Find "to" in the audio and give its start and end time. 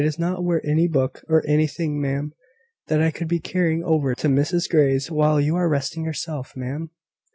4.15-4.27